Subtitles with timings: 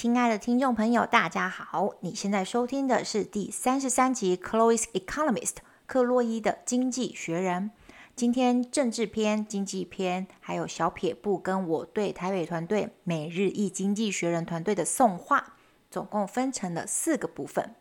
[0.00, 1.90] 亲爱的听众朋友，大家好！
[2.00, 5.56] 你现在收听的是第三十三集《Chloe's Economist》
[5.86, 7.70] 克洛伊的经济学人。
[8.16, 15.56] 今天政治篇、经济篇，还有小撇步，跟我对台北团队每日一经济学人团队的送话，
[15.90, 17.74] 总共分成了四个部分。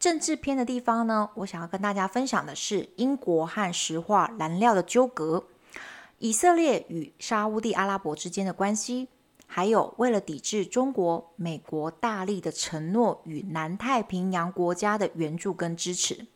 [0.00, 5.44] 政治篇的地方呢，我想要跟大家分享的是英国和石化燃料的纠葛，
[6.18, 9.06] 以色列与沙乌地阿拉伯之间的关系。
[9.46, 16.26] 还有，为了抵制中国，美国大力的承诺与南太平洋国家的援助跟支持。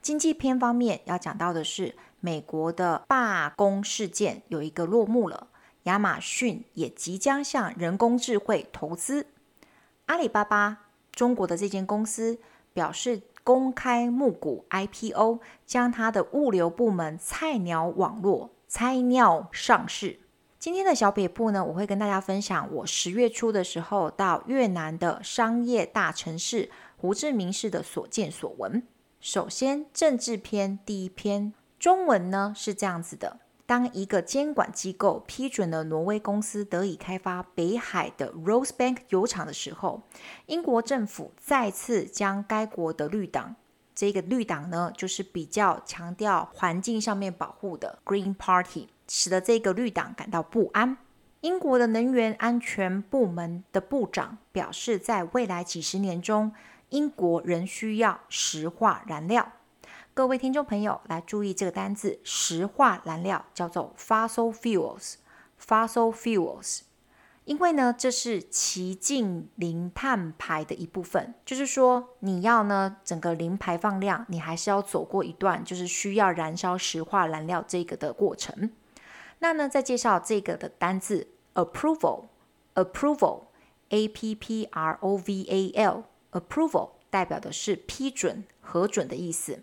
[0.00, 5.48] 经济篇方面要讲到的是，美国的罢工事件有一个落幕了，
[5.84, 9.26] 亚马逊也即将向人工智慧投资。
[10.06, 12.38] 阿里巴巴，中国的这间公司
[12.72, 20.20] 表示公开募股 IPO，将它的物流部门菜鸟网络菜鸟上市。
[20.68, 28.86] 今天的小撇步呢，我会跟大家分享我十月初的时候到越南的商业大城市胡志明市的所见所闻。
[29.18, 40.02] 首先，政治篇第一篇中文呢是这样子的：当一个监管机构批准了挪威公司得以开发北海的 Rosebank 油厂的时候，
[40.44, 43.56] 英国政府再次将该国的绿党，
[43.98, 48.86] 这个绿党呢就是比较强调环境上面保护的 Green Party。
[49.08, 50.98] 使得这个绿党感到不安。
[51.40, 56.52] 英国的能源安全部门的部长表示，在未来几十年中，
[56.90, 59.50] 英国仍需要石化燃料。
[60.14, 65.14] 各位听众朋友，来注意这个单字“石化燃料”，叫做 fossil fuels。
[65.60, 66.82] fossil fuels，
[67.48, 78.70] 因为呢，这是旗舰零碳排的一部分，就是说，你要呢整个零排放量，你还是要走过一段，就是需要燃烧石化燃料这个的过程。
[79.38, 89.62] 那呢，再介绍这个的单字 approval，approval，a p p r o v a l，approval 代表的是批准、核准的意思。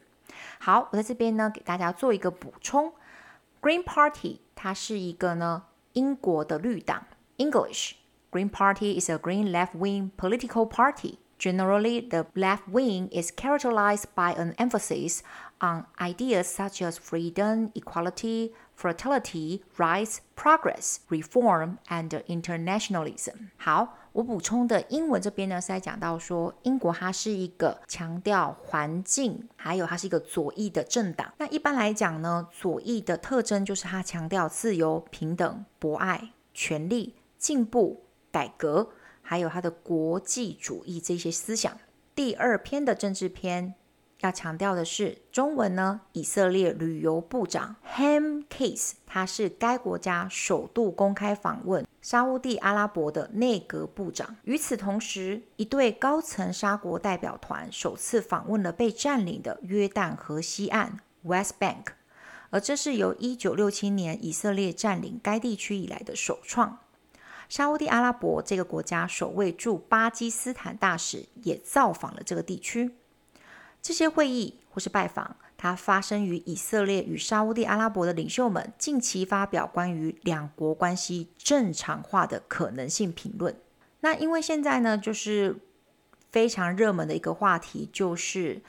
[0.57, 2.93] 好，我在这边呢，给大家做一个补充。
[3.61, 7.05] Green Party 它是一个呢英国的绿党。
[7.38, 11.18] English，Green Party is a green left-wing political party.
[11.38, 15.22] Generally, the left wing is characterized by an emphasis
[15.58, 23.48] on ideas such as freedom, equality, fertility, rights, progress, reform, and internationalism.
[23.56, 31.32] 好，我补充的英文这边呢是在讲到说，英国它是一个强调环境，还有它是一个左翼的政党。
[31.38, 37.14] 那一般来讲呢，左翼的特征就是它强调自由、平等、博爱、权利、
[37.45, 38.89] 进步、改革。
[39.27, 41.77] 还有他的国际主义这些思想。
[42.15, 43.73] 第二篇的政治篇
[44.21, 54.35] 要强调的是中文呢，以色列旅游部长 Haim Kais，他是该国家首度公开访问沙乌地阿拉伯的内阁部长。
[54.43, 61.85] 与此同时，一对高层沙国代表团首次访问了被占领的约旦河西岸 West Bank，
[62.51, 66.77] 而这是由一九六七年以色列占领该地区以来的首创。
[67.47, 72.91] 沙乌地阿拉伯这个国家首位驻巴基斯坦大使也造访了这个地区。
[73.81, 83.55] 这些会议或是拜访，它发生于以色列与沙乌地阿拉伯的领袖们近期发表关于两国关系正常化的可能性评论。
[84.01, 85.55] 那因为现在呢，就是
[86.31, 88.61] 非常热门的一个话题，就是。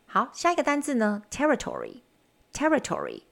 [0.06, 2.00] 好，下一个单字呢，territory，。
[2.56, 3.23] Territory,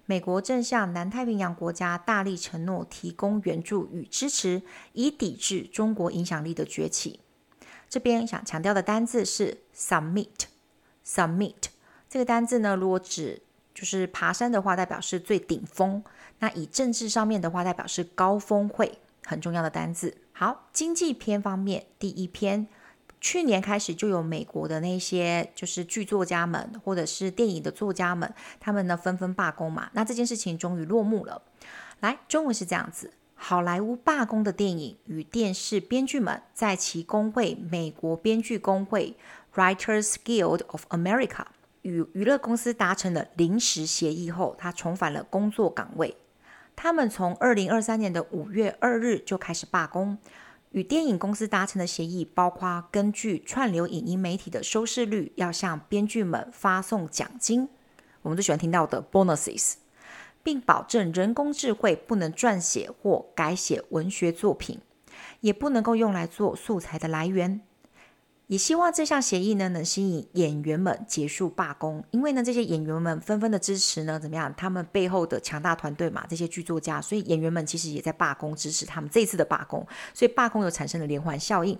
[0.09, 4.63] 美国正向南太平洋国家大力承诺提供援助与支持，
[4.93, 7.21] 以抵制中国影响力的崛起。
[7.89, 10.47] 这边想强调的单字是 summit。
[11.05, 11.55] summit
[12.09, 13.43] 这个单字呢，如果指
[13.75, 16.03] 就是爬山的话，代表是最顶峰；
[16.39, 20.17] 那以政治上面的话，代表是高峰会，很重要的单字。
[20.33, 22.69] 好，经济篇方面，第一篇。
[23.21, 29.91] 去年开始就有美国的那些就是剧作家们或者是电影的作家们，他们呢纷纷罢工嘛。
[29.95, 31.43] 那这件事情终于落幕了。
[32.01, 39.17] 来，中文是这样子：好莱坞罢工的电影与电视编剧们在其工会——美国编剧工会
[39.55, 41.47] （Writers Guild of America）
[41.83, 46.17] 与娱乐公司达成了临时协议后，他重返了工作岗位。
[46.77, 50.19] 他们从二零二三年的五月二日就开始罢工。
[50.77, 57.71] 与电影公司达成的协议包括根据串流影音媒体的收视率，要向编剧们发送奖金，
[58.21, 59.77] 我们最喜欢听到的 bonuses，
[60.43, 64.79] 并保证人工智慧不能撰写或改写文学作品，
[65.41, 67.63] 也不能够用来做素材的来源。
[68.49, 74.55] 也希望这项协议呢，能吸引演员们结束罢工，因为呢，这些演员们纷纷的支持呢，怎么样？
[74.57, 79.85] 他们背后的强大团队嘛，这些剧作家，所以演员们其实也在罢工支持他们这一次的罢工，
[80.15, 81.77] 所以罢工又产生了连环效应。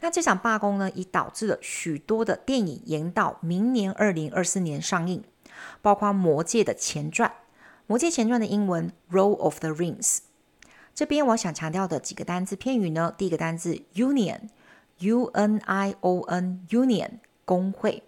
[0.00, 5.22] 那这场罢工呢，已导致了许多的电影延到明年二零二四年上映，
[5.80, 7.30] 包括《魔戒》的前传，
[7.86, 10.16] 《魔戒前传》的英文《Roll of the Rings》。
[10.92, 14.48] 这边我想强调的几个单字片语呢，第一个单字 Union。
[15.00, 18.02] U N I O N Union 工会，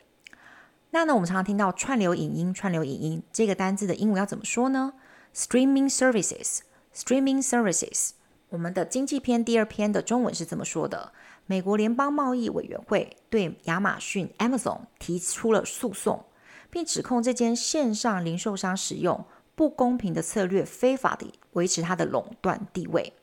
[0.90, 4.92] 那呢，我们常常听到串流影音，串流影音这个单字的英文要怎么说呢
[5.34, 8.10] ？Streaming services，Streaming services。
[8.50, 11.12] 我们的经济篇第二篇的中文是这么说的：
[11.46, 16.26] 美国联邦贸易委员会对亚马逊 Amazon 提出了诉讼，
[16.68, 19.24] 并指控这间线上零售商使用
[19.54, 23.14] 不公平的策略，非法地维持它的垄断地位。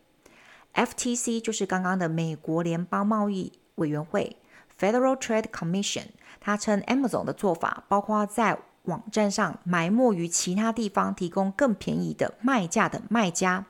[0.73, 4.37] FTC 就是刚刚的美国联邦贸易委员会
[4.79, 6.05] （Federal Trade Commission）。
[6.39, 13.65] 他称 Amazon 的做法包括在网站上埋没于其他地方提供更便宜的卖价的卖家，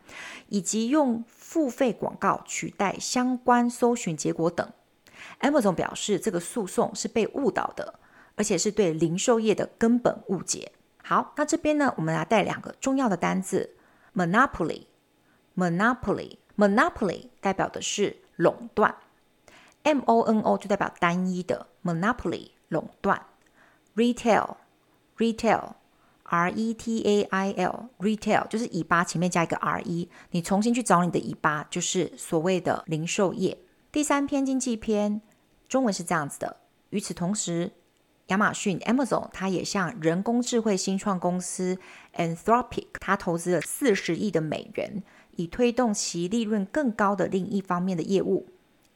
[0.49, 4.71] 以及用付费广告取代相关搜寻结果等。
[5.41, 7.95] Amazon 表示，这个诉讼是被误导的，
[8.35, 10.71] 而且是对零售业的根本误解。
[11.03, 13.71] 好，那这边呢，我们来带两个重要的单字
[14.15, 14.85] ：monopoly，monopoly。
[15.55, 18.93] Monopoly, Monopoly 代表的是垄断
[19.83, 23.25] ，M O N O 就代表单一的，Monopoly 垄断。
[23.95, 33.57] Retail，Retail，R E T A I L，Retail 就是尾巴前面加一个 R E，你重新去找你的尾巴，就是所谓的零售业。
[33.91, 35.21] 第三篇经济篇，
[35.67, 36.57] 中文是这样子的。
[36.91, 37.71] 与此同时，
[38.27, 41.79] 亚马逊 Amazon 它也向人工智慧新创公司
[42.15, 45.03] Anthropic 它投资了四十亿的美元。
[45.35, 48.49] 以推动其利润更高的另一方面的业务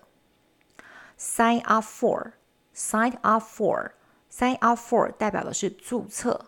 [1.20, 2.32] Sign up for,
[2.76, 3.92] sign up for,
[4.38, 6.46] sign up for 代表的是注册，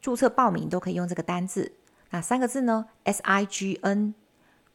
[0.00, 1.72] 注册报名都可以用这个单字。
[2.10, 4.14] 那三个字呢？S I G N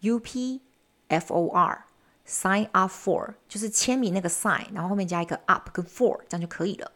[0.01, 0.61] U P
[1.07, 1.85] F O R,
[2.27, 6.91] sign up for 就是签名那个 sign，然后后面加一个 up 跟 for，这样就可以了。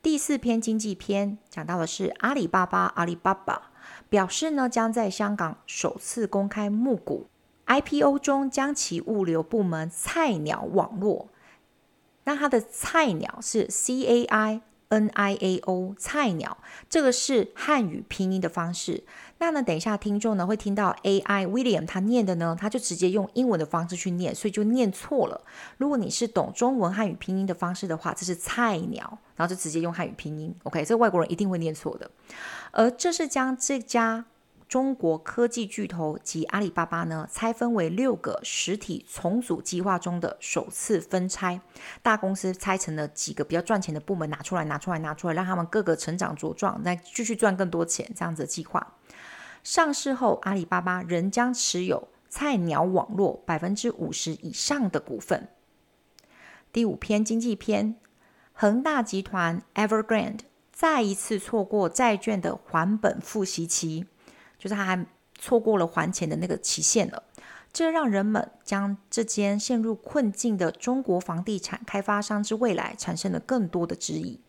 [0.00, 3.70] 第四篇经济篇讲到的是阿里巴巴，阿里巴巴
[4.08, 7.26] 表示呢，将在香港首次公开募股。
[7.66, 11.28] IPO 中将其物流部门菜鸟网络，
[12.28, 16.58] 那它的菜鸟是 C A I N I A O 菜鸟，
[16.90, 19.02] 这个是汉语拼音的方式。
[19.38, 25.40] 那呢，等一下听众呢会听到 A I William 他念的呢，他就直接用英文的方式去念，所以就念错了。
[25.78, 30.54] 如果你是懂中文汉语拼音的方式的话，这是菜鸟，然后就直接用汉语拼音。
[30.64, 32.10] OK，这个外国人一定会念错的。
[32.72, 34.26] 而这是将这家。
[34.68, 41.58] 中国科技巨头及阿里巴巴呢，拆分为六个实体重组计划中的首次分拆，
[42.02, 48.94] 大公司拆成了几个比较赚钱的部门，拿出来，拿出来，拿出来，让他们各个成长茁壮，再继续赚更多钱，这样子的计划。
[49.64, 55.48] 上市后，阿里巴巴仍将持有菜鸟网络百分之五十以上的股份。
[56.70, 57.96] 第五篇经济篇，
[58.52, 64.06] 恒大集团 Evergrande 再一次错过债券的还本付息期。
[64.58, 65.06] 就是他还
[65.38, 67.22] 错过了还钱的那个期限了，
[67.72, 74.40] 这让人们将这间陷入困境的中国房地产开发商之未来产生了更多的质疑。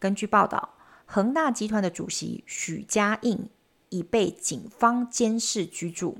[0.00, 0.74] 根据报道，
[1.06, 3.48] 恒大集团的主席许家印
[3.90, 6.18] 已被警方监视居住，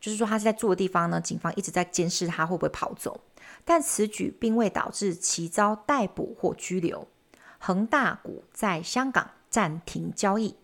[0.00, 3.20] 就是说他是在住的地方呢，警方一直在监视他会不会跑走，
[3.64, 7.06] 但此举并未导致其遭逮捕或拘留。
[7.58, 10.56] 恒大股在香港暂停交易。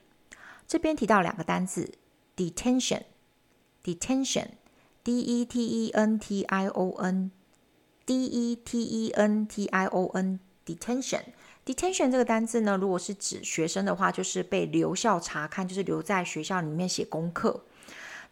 [0.71, 1.95] 这边提到两个单字
[2.37, 10.07] ，detention，detention，d e t e n t i o n，D E T E N T I O
[10.15, 11.23] N，detention。
[11.67, 17.65] detention 这个单字呢，如果是指学生的话，就是被留校察看，就是留在学校里面写功课。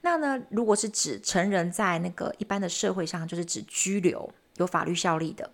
[0.03, 5.51] 那呢，如果是指成人在那个一般的社会上，就是指拘留，有法律效力的。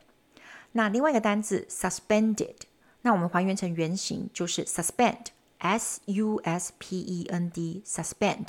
[0.72, 2.56] 那另外一个单字 suspended，
[3.00, 5.28] 那我们还原成原形就是 suspend
[5.64, 8.48] s u s p e n d suspend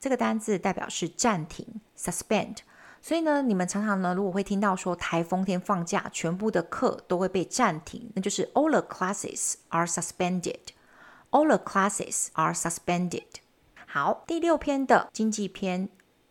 [0.00, 2.58] 这个单字代表是暂停，suspend。
[3.00, 10.58] 所以呢，你们常常呢，如果会听到说台风天放假，全部的课都会被暂停，那就是 all the classes are suspended。
[11.30, 13.22] all the classes are suspended。
[13.86, 15.88] 好，第六篇的经济篇，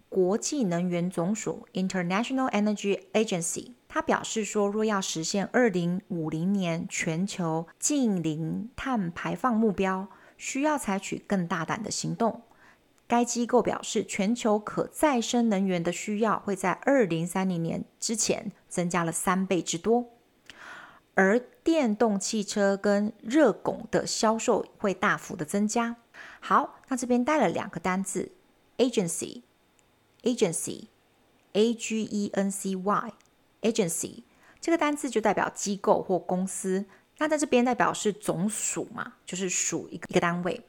[0.10, 12.42] 国际能源总署 International Energy Agency，它表示说，若要实现二零五零年全球净零碳排放目标，需要采取更大胆的行动。
[13.08, 20.06] 该机构表示，全球可再生能源的需要会在二零三零年之前增加了三倍之多，
[21.14, 25.98] 而电动汽车跟热汞的销售会大幅的增加。
[26.40, 28.32] 好，那这边带了两个单字
[28.78, 34.24] ，agency，agency，a g e n c y，agency，
[34.60, 36.86] 这个单字就代表机构或公司。
[37.18, 40.66] 那在这边代表是总数嘛，就是属一个一个单位。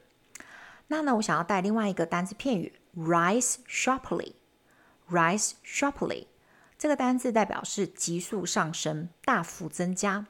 [0.87, 6.27] 那呢，我想要带另外一个单字片语，rise sharply，rise sharply，
[6.77, 10.25] 这个单字代表是急速上升，大幅增加。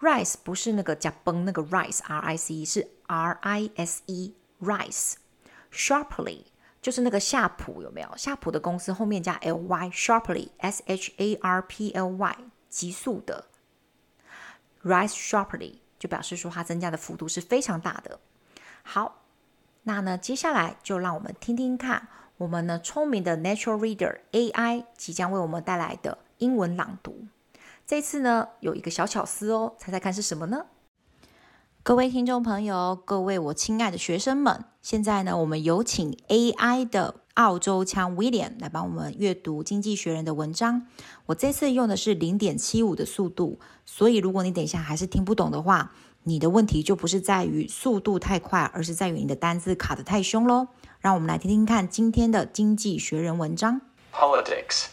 [0.00, 4.34] rise 不是那个加崩那个 rise，r i c e 是 r i s e。
[4.58, 6.44] Rise，sharply
[6.80, 8.08] 就是那个夏普有没有？
[8.16, 12.36] 夏普的公司后面加 ly，sharply，s h a r p l y，
[12.70, 13.48] 急速的。
[14.86, 18.20] Rise sharply 就表示说它增加的幅度是非常大的。
[18.82, 19.22] 好，
[19.82, 27.26] 那呢，接下来就让我们听听看我们呢聪明的 Natural Reader AI 即将为我们带来的英文朗读。
[27.84, 30.66] 这次呢有一个小巧思哦，猜猜看是什么呢？
[31.82, 40.87] 各位听众朋友，各位我亲爱的学生们，现在呢，我们有请 AI 的澳洲腔 William 来帮我们阅读《经济学人》的文章。
[41.27, 45.91] 我这次用的是零点七五的速度，所以如果你等一下还是听不懂的话，
[46.23, 50.67] 你的问题就不是在于速度太快，而是在于你的单字卡得太凶喽。
[50.99, 53.81] 让我们来听听看今天的《经济学人》文章。
[54.13, 54.87] Politics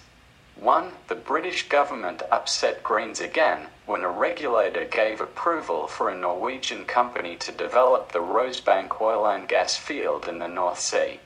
[0.62, 3.68] one, the British government upset Greens again.
[3.88, 9.48] when a regulator gave approval for a Norwegian company to develop the Rosebank oil and
[9.48, 11.18] gas field in the North Sea.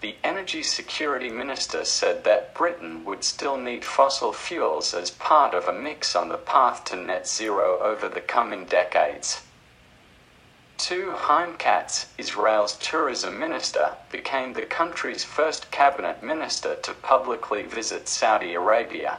[0.00, 5.68] The Energy Security Minister said that Britain would still need fossil fuels as part of
[5.68, 9.42] a mix on the path to net zero over the coming decades.
[10.78, 11.12] 2.
[11.12, 18.54] Chaim Katz, Israel's tourism minister, became the country's first cabinet minister to publicly visit Saudi
[18.54, 19.18] Arabia.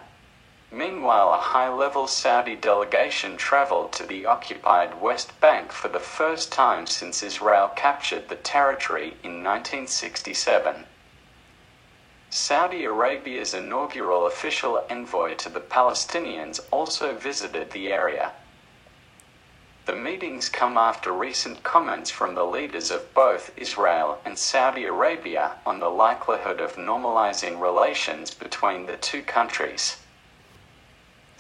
[0.74, 6.88] Meanwhile, a high-level Saudi delegation traveled to the occupied West Bank for the first time
[6.88, 10.86] since Israel captured the territory in 1967.
[12.30, 18.32] Saudi Arabia's inaugural official envoy to the Palestinians also visited the area.
[19.88, 25.58] The meetings come after recent comments from the leaders of both Israel and Saudi Arabia
[25.66, 29.98] on the likelihood of normalizing relations between the two countries.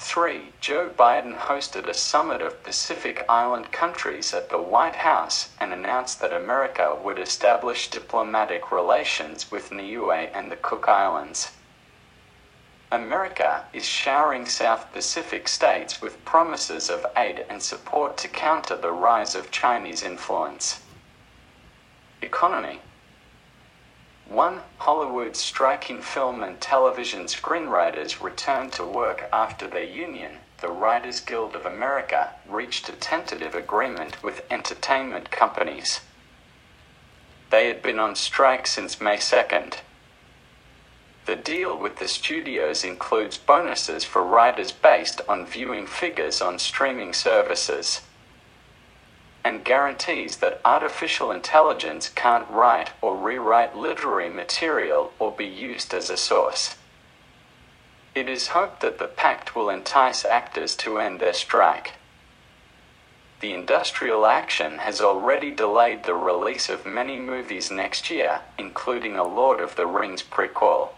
[0.04, 0.52] 3.
[0.60, 6.20] Joe Biden hosted a summit of Pacific Island countries at the White House and announced
[6.20, 11.52] that America would establish diplomatic relations with Niue and the Cook Islands.
[12.92, 18.92] America is showering South Pacific states with promises of aid and support to counter the
[18.92, 20.82] rise of Chinese influence.
[22.24, 22.82] Economy
[24.32, 24.62] 1.
[24.78, 31.54] Hollywood's striking film and television screenwriters returned to work after their union, the Writers Guild
[31.54, 36.00] of America, reached a tentative agreement with entertainment companies.
[37.50, 39.80] They had been on strike since May 2nd.
[41.26, 47.12] The deal with the studios includes bonuses for writers based on viewing figures on streaming
[47.12, 48.00] services
[49.44, 56.10] and guarantees that artificial intelligence can't write or rewrite literary material or be used as
[56.10, 56.76] a source.
[58.14, 61.94] It is hoped that the pact will entice actors to end their strike.
[63.40, 69.24] The industrial action has already delayed the release of many movies next year, including a
[69.24, 70.90] Lord of the Rings prequel.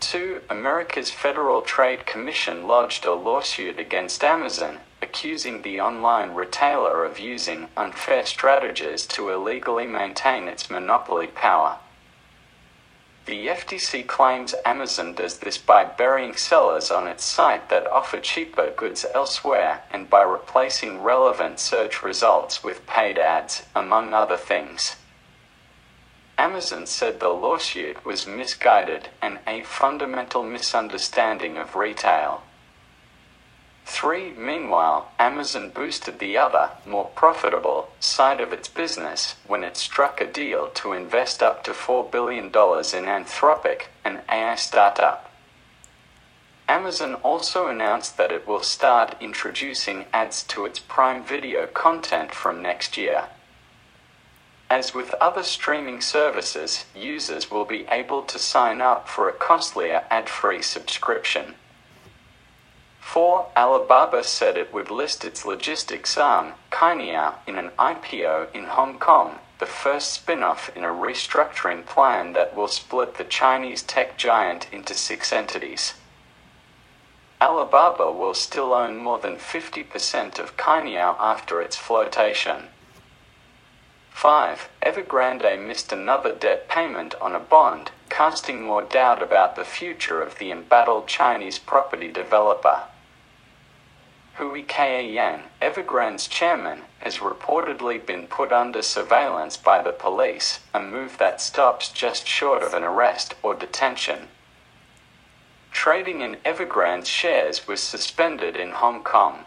[0.00, 0.42] 2.
[0.50, 7.68] America's Federal Trade Commission lodged a lawsuit against Amazon accusing the online retailer of using
[7.76, 11.78] unfair strategies to illegally maintain its monopoly power.
[13.26, 18.70] The FTC claims Amazon does this by burying sellers on its site that offer cheaper
[18.70, 24.94] goods elsewhere and by replacing relevant search results with paid ads, among other things.
[26.38, 32.42] Amazon said the lawsuit was misguided and a fundamental misunderstanding of retail.
[33.86, 34.32] 3.
[34.32, 40.26] Meanwhile, Amazon boosted the other, more profitable, side of its business when it struck a
[40.26, 45.30] deal to invest up to $4 billion in Anthropic, an AI startup.
[46.68, 52.60] Amazon also announced that it will start introducing ads to its Prime Video content from
[52.60, 53.26] next year.
[54.68, 60.04] As with other streaming services, users will be able to sign up for a costlier
[60.10, 61.54] ad free subscription.
[63.08, 63.46] 4.
[63.56, 69.38] Alibaba said it would list its logistics arm, Cainiao, in an IPO in Hong Kong,
[69.58, 74.66] the first spin off in a restructuring plan that will split the Chinese tech giant
[74.70, 75.94] into six entities.
[77.40, 82.64] Alibaba will still own more than 50% of Cainiao after its flotation.
[84.10, 84.68] 5.
[84.82, 90.38] Evergrande missed another debt payment on a bond, casting more doubt about the future of
[90.38, 92.82] the embattled Chinese property developer.
[94.38, 101.16] Hui Yang, Evergrande's chairman, has reportedly been put under surveillance by the police, a move
[101.16, 104.28] that stops just short of an arrest or detention.
[105.70, 109.46] Trading in Evergrande's shares was suspended in Hong Kong.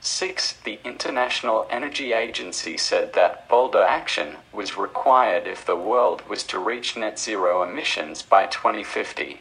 [0.00, 0.54] 6.
[0.64, 6.58] The International Energy Agency said that bolder action was required if the world was to
[6.58, 9.40] reach net zero emissions by 2050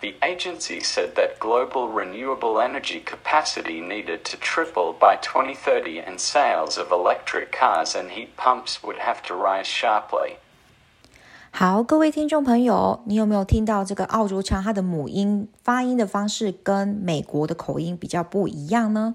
[0.00, 6.78] The agency said that global renewable energy capacity needed to triple by 2030 and sales
[6.78, 10.36] of electric cars and heat pumps would have to rise sharply.
[11.52, 14.62] 好，各位听众朋友，你有没有听到这个澳洲腔？
[14.62, 19.14] 它的母音发音的方式跟美国的口音比较不一样呢？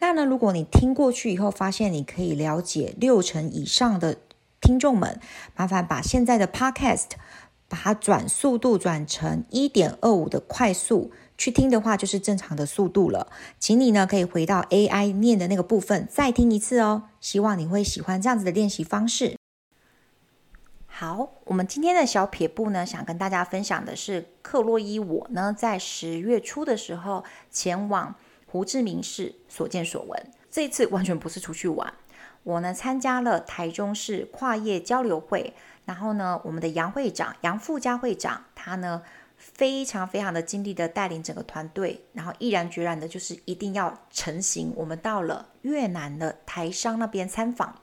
[0.00, 4.16] 那呢，如果你听过去以后，发现你可以了解六成以上的
[4.60, 5.20] 听众们，
[5.54, 7.10] 麻烦把现在的 Podcast。
[7.69, 13.31] 把它转速度转成一点二五的快速去听的话，就是正常的速度了。
[13.59, 17.03] 请你呢可以回到 AI 念的那个部分再听一次哦。
[17.21, 19.37] 希望你会喜欢这样子的练习方式。
[20.87, 28.15] 好，我们今天的小撇步呢，想跟大家分享的是，克洛伊我呢在十月初的时候前往
[28.47, 30.31] 胡志明市所见所闻。
[30.51, 31.93] 这一次完全不是出去玩，
[32.43, 35.53] 我呢参加了台中市跨业交流会。
[35.89, 39.01] 然后呢，我们的杨会长、杨富家会长，他呢
[39.35, 44.71] 非常非常的尽力的带领整个团队，然后毅然决然的，就是一定要成行。
[44.75, 47.81] 我们到了越南的台商那边参访，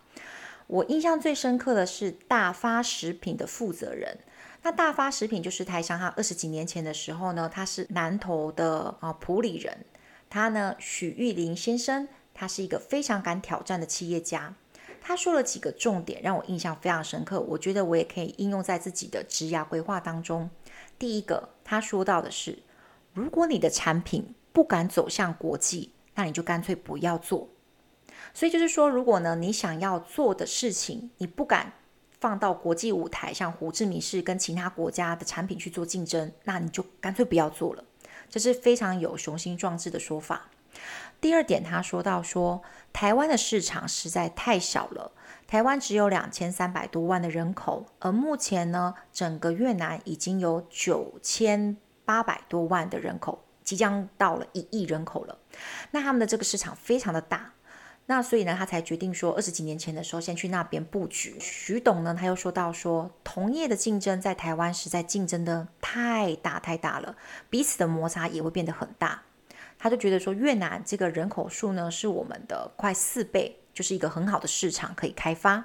[0.68, 4.16] 我印象最深刻的是大发食品的负责人。
[4.62, 9.84] 那大发食品就是台商，他二十几年前的时候呢，他是南投的啊埔里人，
[10.30, 14.54] 他呢许玉林先生，他是一个非常敢挑战的企业家。
[15.08, 17.38] 他说了几个重点，让我印象非常深刻。
[17.38, 20.50] 我觉得我也可以应用在自己的职涯规划当中。
[20.98, 22.58] 第一个，他说到的是，
[23.12, 27.48] 如果你的产品不敢走向国际，那你就干脆不要做。
[28.34, 31.74] 所以就是说，如果呢你想要做的事情，你不敢
[32.18, 37.84] 放到国际舞台，像胡志明市跟其他国家的产品去做竞争，那你就干脆不要做了。
[38.28, 40.50] 这是非常有雄心壮志的说法。
[41.26, 42.62] 第二点，他说到说，
[42.92, 45.10] 台湾的市场实在太小了。
[45.48, 55.36] 台湾只有两千三百多万的人口，而目前呢，整个越南已经有九千八百多万的人口，即将到了一亿人口了。
[55.90, 57.54] 那他们的这个市场非常的大，
[58.06, 61.36] 那所以呢，他才决定说，二十几年前的时候，先去那边布局。
[61.40, 67.16] 徐董呢，他又说到说，同业的竞争在台湾实在竞争的太大太大了，
[67.50, 69.22] 彼此的摩擦也会变得很大。
[69.86, 75.62] 他就觉得说，越南这个人口数呢，是我们的快四倍，就是一个很好的市场可以开发。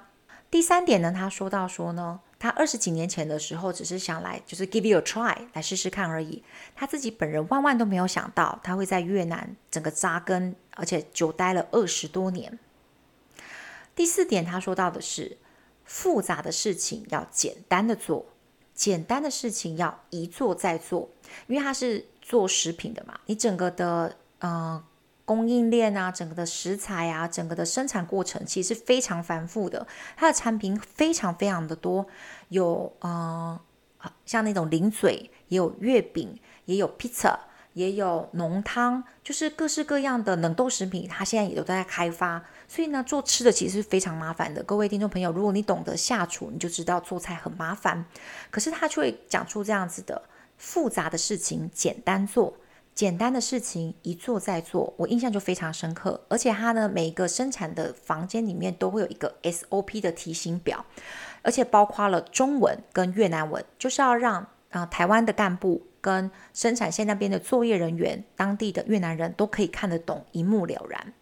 [0.51, 6.43] 第三点呢，他说到说呢，他二十几年前的时候，只是想来就是 give you a try 来试试看而已。
[6.75, 12.59] 他自己本人万万都没有想到，他会在越南整个扎根，而且久待了二十多年。
[13.95, 15.39] 第四点，他说到的是，
[15.83, 18.27] 复杂的事情要简单的做，
[18.75, 21.09] 简单的事情要一做再做，
[21.47, 22.05] 因为他是。
[22.31, 24.81] 做食品的嘛，你整个的呃
[25.25, 29.85] 供应链啊，整个的食材啊，整个的生产过程其实是非常繁复的。
[30.15, 32.07] 它的产品非常非常的多，
[32.47, 33.59] 有呃
[34.25, 37.37] 像那种零嘴，也有月饼，也有 pizza，，
[37.73, 42.41] 也有浓汤，就是各式各样的冷冻食品，它现在也都在开发。
[42.69, 44.63] 所以呢，做吃的其实是非常麻烦的。
[44.63, 48.05] 各位听众朋友，如果你懂得下厨，你就知道做菜很麻烦。
[48.49, 50.21] 可是他却会讲出这样子的
[50.61, 52.53] 复杂的事情，简单做。
[52.93, 56.23] 简单的事情一做再做，我印象就非常深刻。
[56.29, 60.85] 而且它呢，每一个生产的房间里面都会有一个 SOP 的提醒表，
[61.41, 71.13] 而且包括了中文跟越南文，就是要让啊、台湾的干部跟生产线那边的作业人员、当地的越南人都可以看得懂，一目了然。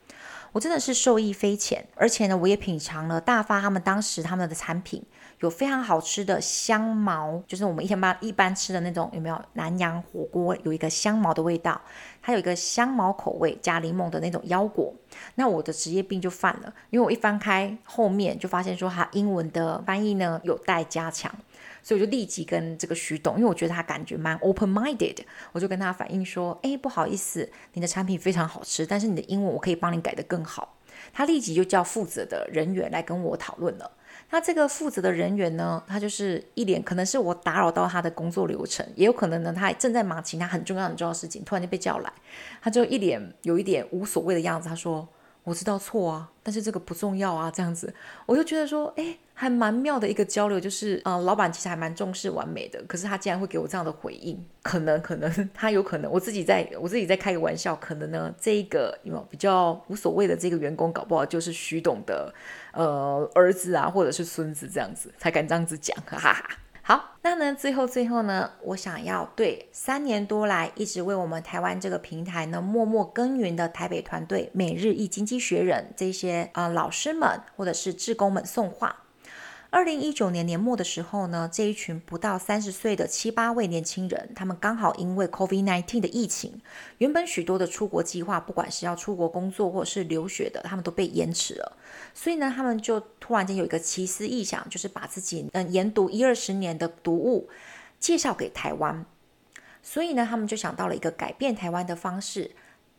[0.51, 5.03] 我真的是受益匪浅，而且呢，我也品尝了大发他们当时他们的产品。
[5.39, 11.79] 有非常好吃的香茅，就是我们一天般一般吃的那种，有没有南洋火锅有一个香茅的味道？
[12.21, 14.93] 它有一个香茅口味加柠檬的那种腰果。
[15.35, 21.33] 那我的职业病就犯了，因为我一翻开后面就发现说它英文的翻译呢有待加强，
[21.81, 25.17] 所以我就立即跟这个徐董，因为我觉得他感觉蛮 open-minded，
[25.51, 30.77] 我就跟他反映说，哎，不好意思，你的产品非常好吃，但是你的英文我可以帮你改得更好。
[31.13, 33.91] 他立即就叫负责的人员来跟我讨论了。
[34.31, 42.11] 那这个负责的人员呢，他就是一脸可能是我打扰到他的工作流程，也有可能呢，他正在忙其他很重要很重要的事情，突然就被叫来，
[42.61, 45.07] 他就一脸有一点无所谓的样子，他说。
[45.49, 47.91] 我知道错啊，但是这个不重要啊，这样子，
[48.27, 62.31] 我就觉得说，哎，还蛮妙的一个交流，就是，呃，老板其实还蛮重视完美的，可是他竟然会给我这样的回应，可能，可能 他有可能，我自己在我自己在开个玩笑，可能呢，这一个有没有比较无所谓的这个员工，搞不好就是徐董的，
[62.73, 66.45] 呃，儿子啊，或者是孙子这样子，才敢这样子讲，哈哈哈。
[66.89, 79.03] 好，那呢，最后最后呢，我想要对三年多来一直为我们台湾这个平台呢默默耕耘的台北团队、每日一经济学人这些呃老师们或者是志工们送话。
[79.69, 86.59] 二零一九年年末的时候呢，这一群不到三十岁的七八位年轻人，他们刚好因为 COVID-19 的疫情，
[86.97, 91.77] 原本许多的出国计划，不管是要出国工作或者是留学的，他们都被延迟了。
[92.13, 97.49] 所以呢，他们就突然间有一个奇思异想，就是把自己嗯研读一二十年的读物
[97.99, 99.05] 介绍给台湾。
[99.81, 102.45] 所以呢，他们就想到了一个改变台湾的方式，《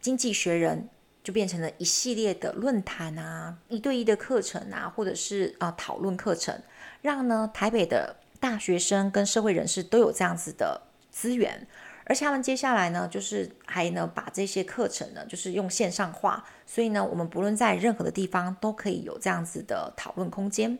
[0.01, 0.79] 经济学人》。
[1.23, 6.59] 就变成了一系列的论坛啊，一对一的课程啊，或者是啊、呃、讨论课程，
[7.03, 11.67] 让呢台北的大学生跟社会人士都有这样子的资源，
[12.11, 20.77] 而且他们接下来呢，就是还呢把这些课程呢，就是用线上化，所以呢，我们不论在任何的地方都可以有这样子的讨论空间。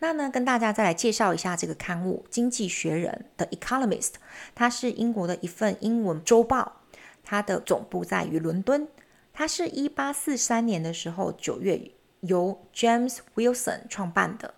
[0.00, 4.10] 那呢，跟大家再来介绍一下这个刊物《经济学人》的《Economist》，
[4.54, 6.82] 它是英国的一份英文周报，
[7.24, 8.86] 它的总部在于伦敦。
[9.32, 11.80] 它是一八四三年的时候九月
[12.20, 14.52] 由 James Wilson 创办的，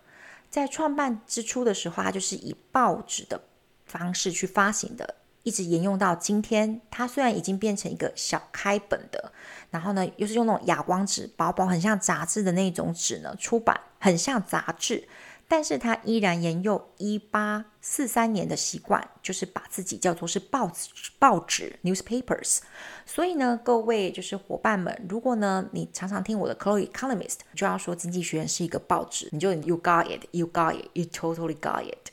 [0.49, 3.41] 在创办之初的时候，它就是以报纸的
[3.85, 6.81] 方式去发行的，一直沿用到今天。
[6.89, 9.31] 它虽然已经变成一个小开本的，
[9.69, 15.07] 然后呢，又是用那种哑光纸，薄薄很像杂志的那种纸呢出版，很像杂志。
[15.47, 22.59] 但是它依然沿用一八四三年的习惯，就是把自己叫做是报纸报纸 newspapers。
[23.05, 32.10] 所以呢，各位就是伙伴们，如果呢你常常听我的 Chloe Economist，就要说经济学人是一个报纸，你就 you got it，you got it，you totally got it。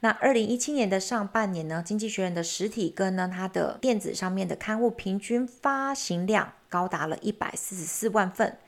[0.00, 8.58] 那二零一七年的上半年呢，经济学人的实体跟呢它的电子上面的刊物平均发行量高达了一百四十四万份。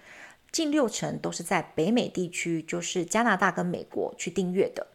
[0.50, 4.86] 近六成都是在北美地区，就是加拿大跟美国去订阅的。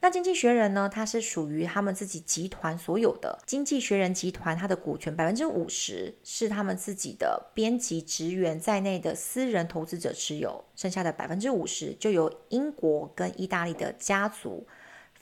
[0.00, 3.38] 那经济学人呢，它是属于他们自己集团所有的。
[3.46, 14.66] 经济学人集团它的股权百分之五十是他们自己的编辑职员在内的私人投资者持有，剩下的百分之五十就由英国跟意大利的家族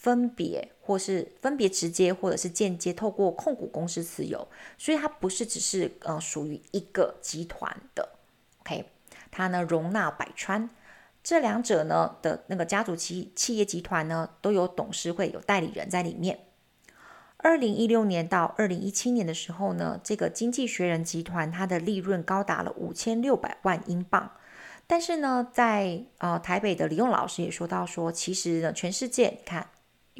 [0.00, 8.08] 分别或是分别直接或者是间接透过控股公司持有，所以它不是只是呃属于一个集团的。
[8.62, 8.86] OK。
[9.32, 10.68] 它呢容纳百川，
[11.22, 16.40] 这两者呢的那个家族企企业集团呢都有董事会有代理人在里面。
[17.36, 24.32] 二零一六年到二零一七年的时候呢，这个经济学人集团它的利润高达了五千六百万英镑。
[24.88, 29.68] 但是呢，在呃台北的李勇老师也说到说，其实呢全世界你看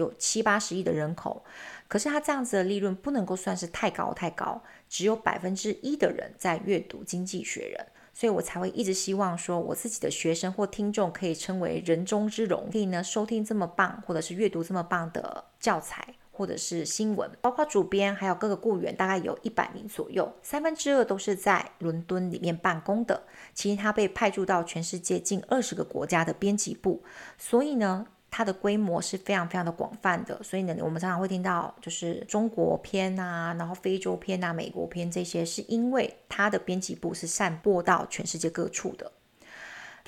[0.01, 1.45] 有七八十亿的人口，
[1.87, 7.87] 可是它这样子的利润不能够算是太高太高，只有百分之一的人在阅读经济学人。
[8.13, 23.23] 所以我才会一直希望说，我自己的学生或听众可以称为人中之龙，可以呢收听这么棒，或者是阅读这么棒的教材，或者是新闻，包括主编还有各个雇员，大概有一百名左右，三分之二都是在伦敦里面办公的，
[23.55, 27.03] 其实他被派驻到全世界近二十个国家的编辑部，
[27.39, 39.11] 所以呢，它的规模是非常非常的广泛的，所以呢，我们常常会听到就是中国篇啊，然后非洲篇啊，美国篇这些，是因为它的编辑部是散播到全世界各处的。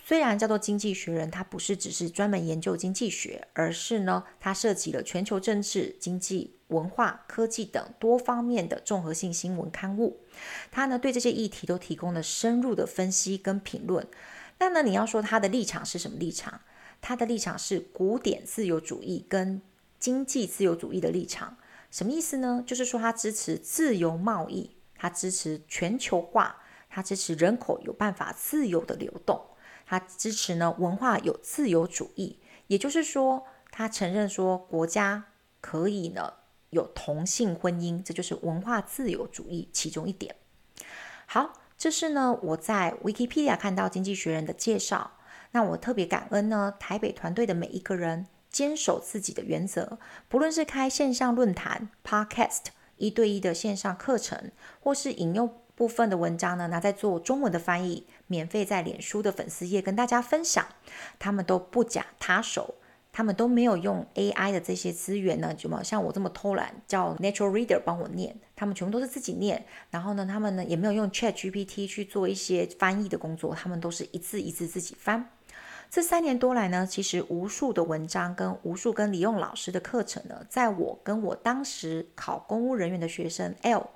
[0.05, 10.21] 虽然叫做经济学人，它不是只是专门研究经济学，而是呢，它涉及了全球政治、经济、文化、科技等多方面的综合性新闻刊物。
[10.73, 14.07] 它呢，对这些议题都提供了深入的分析跟评论。
[14.59, 16.61] 那呢，你要说它的立场是什么立场？
[17.03, 19.61] 他的立场是古典自由主义跟
[19.99, 21.59] 经济自由主义的立场，
[21.91, 22.63] 什么意思呢？
[22.65, 29.45] 就是说他支持自由贸易，他支持全球化，他支持人口有办法自由的流动，
[29.85, 32.39] 他支持呢文化有自由主义，
[32.69, 35.25] 也就是说他承认说国家
[35.61, 36.35] 可以呢
[36.71, 40.37] 有同性婚姻，这就是文化自由主义其中一点。
[41.27, 45.19] 好，这是呢我在 Wikipedia 看到《经济学人》的介绍。
[45.53, 52.65] 那我特别感恩呢，台北团队的每一个人坚守自己的原则，不论是开线上论坛、Podcast、
[52.97, 60.67] 一对一的线上课程，或是引用部分的文章呢，拿在做中文的翻译，免费在脸书的粉丝页跟大家分享，
[61.19, 62.75] 他们都不假他手，
[63.11, 75.29] 他们都没有用 AI 的这些资源呢，就嘛像我这么偷懒，叫 Natural Reader 帮我念，他们全部都是自己念，然后呢，他们呢也没有用 ChatGPT 去做一些翻译的工作，他们都是一字一字自己翻。
[75.93, 83.91] 这三年多来呢，其实无数的文章跟无数跟李用老师的课程呢，在我跟我当时考公务人员的学生 L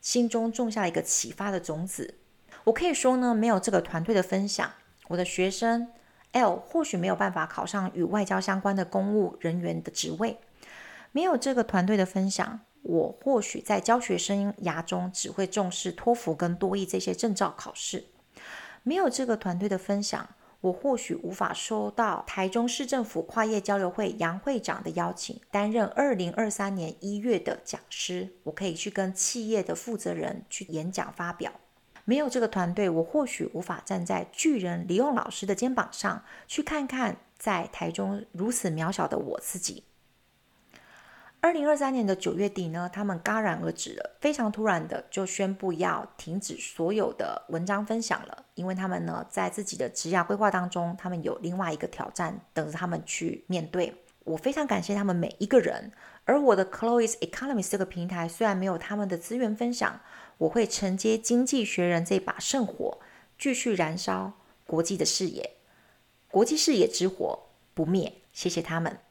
[0.00, 2.16] 心中种下了一个启发的种子。
[2.64, 4.68] 我可以说呢，没有这个团队的分享，
[5.06, 5.92] 我的学生
[6.32, 10.40] L 或许没有办法考上与外交相关的公务人员的职位。
[11.12, 18.06] 没有这个团队的分享，我或许在教学生涯中只会重视托福跟多益这些证照考试。
[18.82, 20.28] 没有这个团队的分享。
[20.62, 28.28] 我或许无法收到台中市政府跨业交流会杨会长的邀请，担任二零二三年一月的讲师。
[28.44, 31.52] 我可以去跟企业的负责人去演讲发表。
[32.04, 39.84] 没有这个团队，我或许无法站在巨人李勇老师的肩膀上，去看看在台中如此渺小的我自己。
[41.42, 53.92] 二零二三年的九月底呢，他们戛然而止了，非常突然的就宣布要停止所有的文章分享了，因为他们呢在自己的职涯规划当中，他们有另外一个挑战等着他们去面对。
[54.22, 55.90] 我非常感谢他们每一个人，
[56.24, 60.00] 而我的 Chloe's Economist 这个平台虽然没有他们的资源分享，
[60.38, 63.00] 我会承接经济学人这把圣火，
[63.36, 65.56] 继续燃烧国际的视野，
[66.28, 68.12] 国际视野之火不灭。
[68.32, 68.96] 谢谢他们。